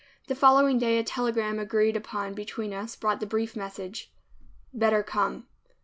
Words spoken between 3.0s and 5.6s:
the brief message, "Better come."